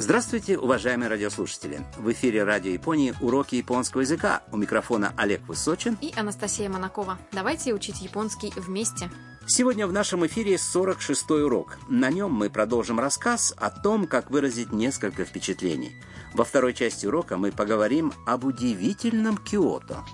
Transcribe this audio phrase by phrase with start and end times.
[0.00, 1.80] Здравствуйте, уважаемые радиослушатели!
[1.96, 4.42] В эфире Радио Японии уроки японского языка.
[4.52, 7.18] У микрофона Олег Высочин и Анастасия Монакова.
[7.32, 9.10] Давайте учить японский вместе.
[9.48, 11.78] Сегодня в нашем эфире 46-й урок.
[11.88, 15.96] На нем мы продолжим рассказ о том, как выразить несколько впечатлений.
[16.32, 20.04] Во второй части урока мы поговорим об удивительном Киото.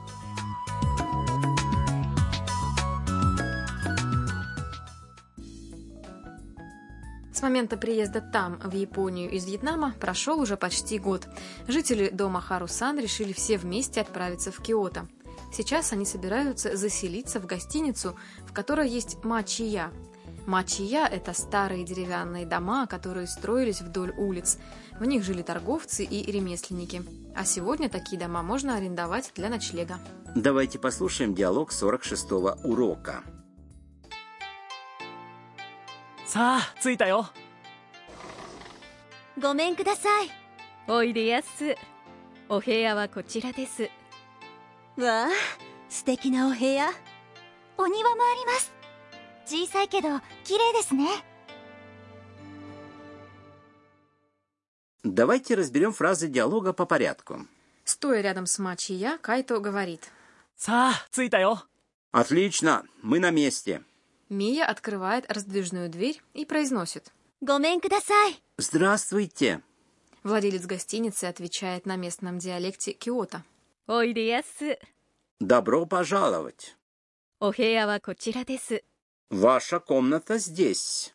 [7.45, 11.29] Момента приезда там, в Японию из Вьетнама, прошел уже почти год.
[11.69, 15.07] Жители дома Харусан решили все вместе отправиться в Киото.
[15.53, 19.93] Сейчас они собираются заселиться в гостиницу, в которой есть мачия.
[20.47, 24.59] Мачия– это старые деревянные дома, которые строились вдоль улиц.
[24.98, 27.03] В них жили торговцы и ремесленники.
[27.37, 29.98] А сегодня такие дома можно арендовать для ночлега.
[30.34, 33.23] Давайте послушаем диалог 46-го урока.
[36.34, 37.27] さあ着いたよ
[39.42, 40.30] ごめんください
[40.88, 41.75] おいでやす
[42.50, 43.89] お部屋はこちらです
[44.97, 45.28] わあ
[45.88, 46.89] 素敵なお部屋
[47.78, 48.73] お庭もあります
[49.45, 51.05] 小さいけど綺麗ですね
[55.03, 57.47] Давайте разберем фразы диалога по порядку.
[57.86, 60.11] Стоя рядом с мачия, Кайто говорит.
[60.58, 61.64] さあ着いたよ
[62.11, 63.81] Отлично, мы на месте.
[64.28, 67.12] Мия открывает раздвижную дверь и произносит.
[67.41, 67.80] «Гомен
[68.56, 69.62] «Здравствуйте!»
[70.22, 73.45] Владелец гостиницы отвечает на местном диалекте Киото.
[73.86, 74.77] «Ойдеясу!»
[75.41, 76.77] «Добро пожаловать!»
[79.30, 81.14] «Ваша комната здесь!»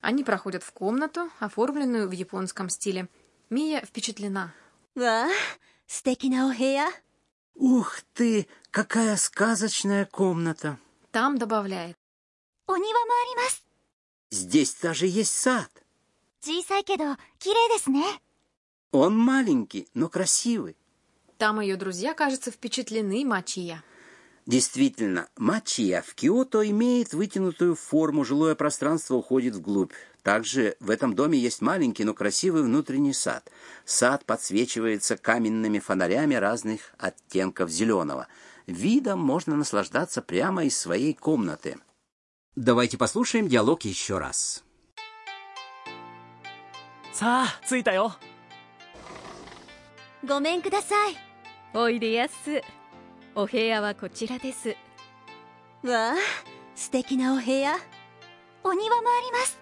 [0.00, 3.08] Они проходят в комнату, оформленную в японском стиле.
[3.50, 4.54] Мия впечатлена.
[4.94, 5.28] «Ва,
[5.86, 6.90] стекина охея!»
[7.54, 10.78] «Ух ты, какая сказочная комната!»
[11.10, 11.96] Там добавляет.
[14.30, 15.70] Здесь даже есть сад.
[18.92, 20.76] Он маленький, но красивый.
[21.38, 23.82] Там ее друзья, кажется, впечатлены Мачия.
[24.46, 29.92] Действительно, Мачия в Киото имеет вытянутую форму, жилое пространство уходит вглубь.
[30.22, 33.50] Также в этом доме есть маленький, но красивый внутренний сад.
[33.84, 38.28] Сад подсвечивается каменными фонарями разных оттенков зеленого.
[38.66, 41.76] Видом можно наслаждаться прямо из своей комнаты.
[42.55, 44.63] Давайте послушаем диалог еще раз.
[47.13, 48.13] さあ着いたよ
[50.27, 51.15] ごめんください
[51.73, 52.61] おいでやす
[53.35, 54.69] お部屋はこちらです
[55.83, 56.15] わあ
[56.73, 57.75] 素敵なお部屋
[58.63, 59.59] お庭もあります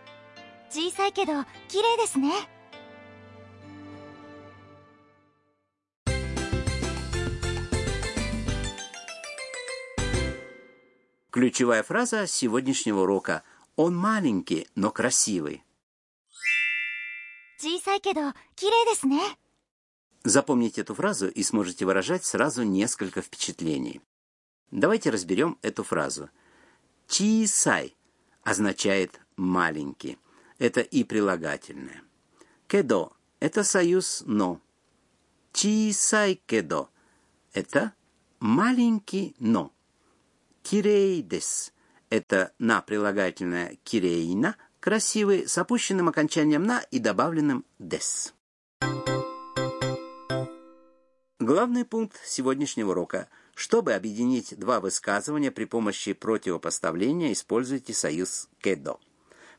[0.69, 1.33] 小さいけど
[1.67, 2.31] 綺麗ですね
[11.34, 13.42] Ключевая фраза сегодняшнего урока.
[13.74, 15.64] Он маленький, но красивый.
[20.22, 24.00] Запомните эту фразу и сможете выражать сразу несколько впечатлений.
[24.70, 26.30] Давайте разберем эту фразу.
[27.08, 27.96] Чисай
[28.44, 30.18] означает маленький.
[30.60, 32.04] Это и прилагательное.
[32.68, 34.60] Кедо– это союз но.
[35.52, 36.90] Чисай кедо–
[37.52, 37.92] это
[38.38, 39.73] маленький но.
[40.64, 41.74] Кирей дес–
[42.08, 48.32] это на прилагательное кирейна, красивый, с опущенным окончанием на и добавленным дес.
[51.38, 53.28] Главный пункт сегодняшнего урока.
[53.54, 58.98] Чтобы объединить два высказывания при помощи противопоставления, используйте союз «кедо».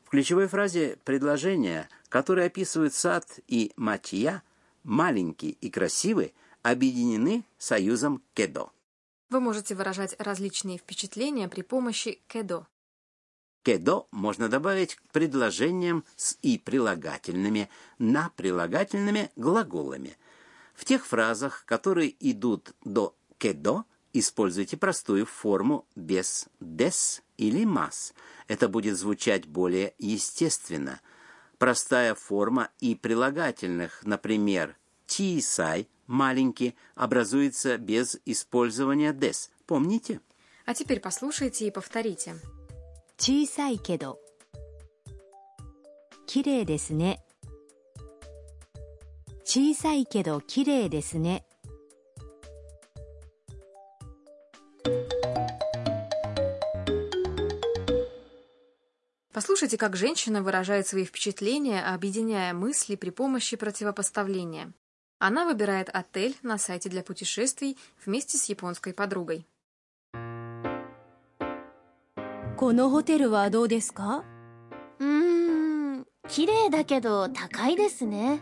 [0.02, 4.42] В ключевой фразе предложения, которые описывают сад и матья,
[4.82, 8.70] маленький и красивый, объединены союзом «кедо».
[9.30, 12.66] Вы можете выражать различные впечатления при помощи кедо.
[13.62, 20.16] «Кедо» можно добавить к предложениям с «и» прилагательными, на прилагательными глаголами–
[20.76, 28.14] в тех фразах, которые идут до «кедо», используйте простую форму без «дес» или «мас».
[28.46, 31.00] Это будет звучать более естественно.
[31.58, 39.49] Простая форма и прилагательных, например, «тисай»– «маленький» образуется без использования «дес».
[39.67, 40.19] Помните?
[40.65, 42.35] А теперь послушайте и повторите.
[43.23, 44.17] 小さいけど
[46.25, 47.23] 綺麗ですね
[49.45, 51.45] 小さいけど綺麗ですね
[59.33, 64.73] Послушайте, как женщина выражает свои впечатления, объединяя мысли при помощи противопоставления.
[65.18, 69.46] Она выбирает отель на сайте для путешествий вместе с японской подругой.
[72.56, 74.24] このホテルはどうですか
[74.98, 78.40] うーん、綺麗だけど高いですね。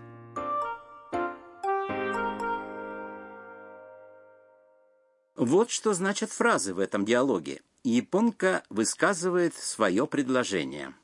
[5.37, 7.61] Вот что значат фразы в этом диалоге.
[7.82, 10.94] Японка высказывает свое предложение.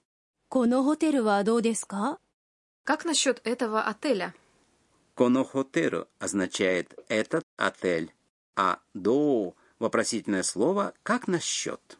[2.84, 4.34] Как насчет этого отеля?
[5.20, 8.10] Конохотеру означает «этот отель»,
[8.56, 11.98] а до— вопросительное слово «как насчет?».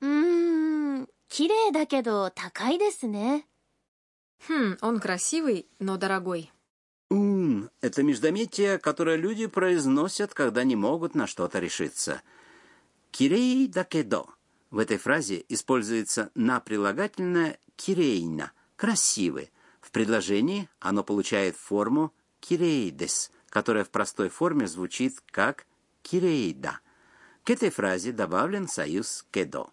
[0.00, 1.06] М-м,
[4.48, 6.50] хм, он красивый, но дорогой.
[7.10, 12.22] Ум— это междометие, которое люди произносят, когда не могут на что-то решиться.
[13.10, 14.24] Кирей дакедо.
[14.70, 19.50] В этой фразе используется на прилагательное кирейна— красивый
[19.94, 25.66] предложении оно получает форму «кирейдес», которая в простой форме звучит как
[26.02, 26.80] «кирейда».
[27.44, 29.68] К этой фразе добавлен союз «кедо».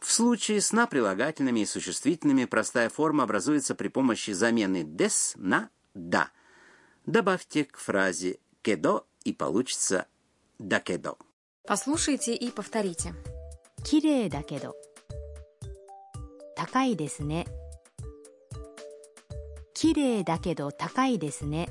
[0.00, 6.30] В случае с наприлагательными и существительными простая форма образуется при помощи замены «дес» на «да».
[7.06, 10.06] Добавьте к фразе «кедо» и получится
[10.58, 11.16] «да кедо».
[11.66, 13.14] Послушайте и повторите.
[13.84, 14.72] «Кирей да кедо».
[16.56, 17.46] «Такай десне».
[19.83, 21.69] 綺麗だけど高いですね。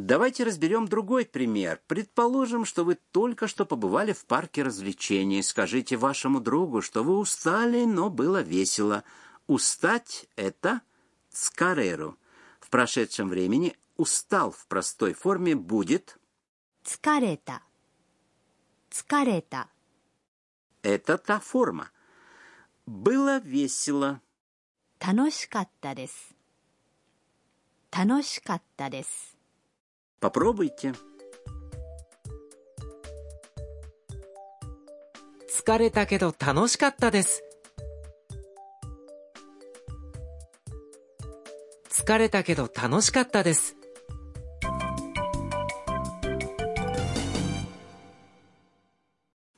[0.00, 1.80] Давайте разберем другой пример.
[1.88, 5.42] Предположим, что вы только что побывали в парке развлечений.
[5.42, 9.02] Скажите вашему другу, что вы устали, но было весело.
[9.48, 10.82] Устать – это
[11.30, 12.16] «цкареру».
[12.60, 16.16] В прошедшем времени «устал» в простой форме будет
[16.84, 17.62] 疲れた。
[18.90, 19.68] 疲れた。
[20.82, 21.90] «это та форма».
[22.86, 24.20] Было весело.
[25.00, 26.34] 楽しかったです。
[27.90, 29.36] 楽しかったです。
[30.20, 30.92] Попробуйте.
[35.68, 37.42] 疲れたけど楽しかったです
[41.90, 43.76] 疲れたけど楽しかったです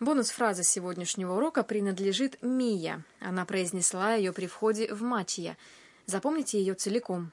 [0.05, 3.03] Бонус фразы сегодняшнего урока принадлежит Мия.
[3.19, 5.57] Она произнесла ее при входе в Мачия.
[6.05, 7.31] Запомните ее целиком.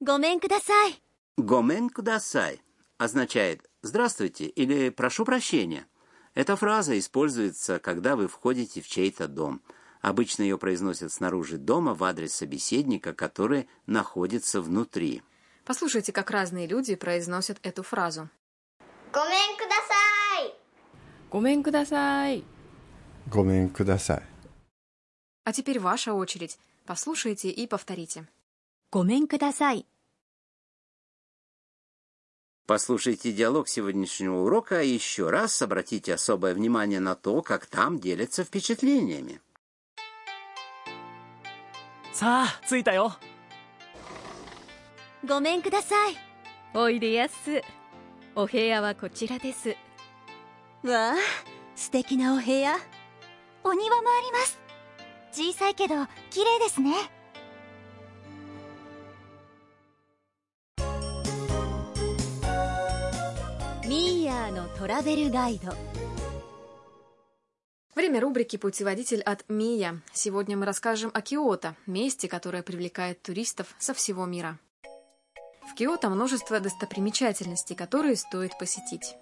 [0.00, 0.98] Гомен кудасай.
[1.36, 2.62] Гомен кудасай
[2.96, 5.86] означает «здравствуйте» или «прошу прощения».
[6.32, 9.60] Эта фраза используется, когда вы входите в чей-то дом.
[10.00, 15.22] Обычно ее произносят снаружи дома в адрес собеседника, который находится внутри.
[15.66, 18.30] Послушайте, как разные люди произносят эту фразу.
[19.12, 19.93] Гомен кудасай.
[21.33, 22.43] ごめんください
[23.29, 24.21] ごめんください。
[25.45, 26.57] А теперь ваша очередь.
[26.85, 28.25] Послушайте и повторите.
[28.91, 29.85] ごめんください。
[32.65, 38.43] Послушайте диалог сегодняшнего урока и еще раз обратите особое внимание на то, как там делятся
[38.43, 39.39] впечатлениями.
[42.13, 43.13] さあ着いたよ
[45.25, 46.15] ごめんください。
[46.73, 47.61] おいでやす
[48.35, 49.75] お部屋はこちらです
[50.83, 51.15] わあ、
[51.75, 52.77] 素敵なお部屋。
[53.63, 54.59] お庭もあります。
[55.31, 55.95] 小さいけど
[56.29, 56.93] 綺麗ですね。
[63.87, 65.73] ミーヤーのトラベルガイド。
[67.95, 70.01] Время рубрики «Путеводитель от Мия».
[70.13, 74.57] Сегодня мы расскажем о Киото, месте, которое привлекает туристов со всего мира.
[75.69, 79.17] В Киото множество достопримечательностей, которые стоит посетить.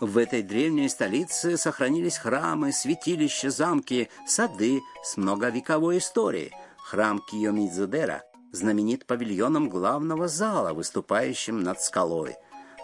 [0.00, 6.52] В этой древней столице сохранились храмы, святилища, замки, сады с многовековой историей.
[6.78, 8.22] Храм Киомидзудера
[8.52, 12.34] знаменит павильоном главного зала, выступающим над скалой.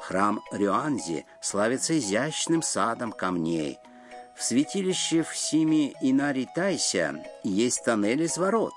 [0.00, 3.78] Храм Рюанзи славится изящным садом камней.
[4.36, 8.72] В святилище в Сими Инари Тайся есть тоннель из ворот,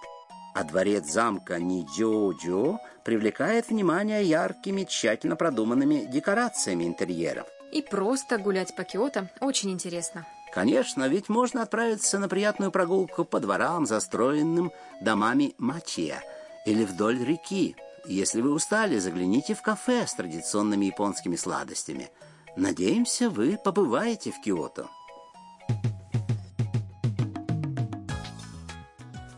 [0.54, 7.48] а дворец замка Нидзёджо привлекает внимание яркими, тщательно продуманными декорациями интерьеров.
[7.74, 10.27] И просто гулять по Киото очень интересно.
[10.53, 16.22] Конечно, ведь можно отправиться на приятную прогулку по дворам, застроенным домами Мачия,
[16.68, 17.75] или вдоль реки.
[18.06, 22.12] Если вы устали, загляните в кафе с традиционными японскими сладостями.
[22.56, 24.88] Надеемся, вы побываете в Киото.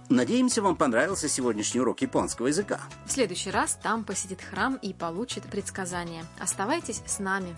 [0.09, 2.81] Надеемся, вам понравился сегодняшний урок японского языка.
[3.05, 6.25] В следующий раз там посетит храм и получит предсказания.
[6.39, 7.55] Оставайтесь с нами.